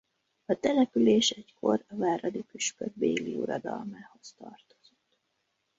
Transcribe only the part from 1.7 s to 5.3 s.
a váradi püspök béli uradalmához tartozott.